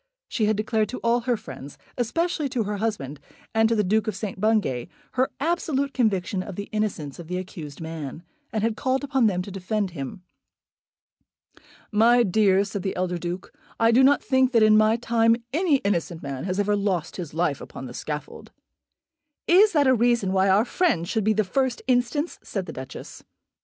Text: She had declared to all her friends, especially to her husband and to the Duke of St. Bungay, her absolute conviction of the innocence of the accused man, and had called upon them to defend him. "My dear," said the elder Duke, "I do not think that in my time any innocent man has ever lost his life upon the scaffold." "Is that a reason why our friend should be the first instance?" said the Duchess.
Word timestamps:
She 0.27 0.45
had 0.45 0.57
declared 0.57 0.89
to 0.89 0.97
all 1.03 1.19
her 1.21 1.37
friends, 1.37 1.77
especially 1.95 2.49
to 2.49 2.63
her 2.63 2.77
husband 2.77 3.19
and 3.53 3.69
to 3.69 3.75
the 3.75 3.83
Duke 3.83 4.07
of 4.07 4.15
St. 4.15 4.41
Bungay, 4.41 4.87
her 5.11 5.29
absolute 5.39 5.93
conviction 5.93 6.41
of 6.41 6.55
the 6.55 6.69
innocence 6.71 7.19
of 7.19 7.27
the 7.27 7.37
accused 7.37 7.79
man, 7.81 8.23
and 8.51 8.63
had 8.63 8.75
called 8.75 9.03
upon 9.03 9.27
them 9.27 9.43
to 9.43 9.51
defend 9.51 9.91
him. 9.91 10.23
"My 11.91 12.23
dear," 12.23 12.63
said 12.63 12.81
the 12.81 12.95
elder 12.95 13.19
Duke, 13.19 13.53
"I 13.79 13.91
do 13.91 14.01
not 14.03 14.23
think 14.23 14.53
that 14.53 14.63
in 14.63 14.75
my 14.75 14.95
time 14.95 15.35
any 15.53 15.75
innocent 15.85 16.23
man 16.23 16.45
has 16.45 16.59
ever 16.59 16.75
lost 16.75 17.17
his 17.17 17.35
life 17.35 17.61
upon 17.61 17.85
the 17.85 17.93
scaffold." 17.93 18.51
"Is 19.47 19.73
that 19.73 19.85
a 19.85 19.93
reason 19.93 20.33
why 20.33 20.49
our 20.49 20.65
friend 20.65 21.07
should 21.07 21.23
be 21.23 21.33
the 21.33 21.43
first 21.43 21.79
instance?" 21.87 22.39
said 22.41 22.65
the 22.65 22.73
Duchess. 22.73 23.23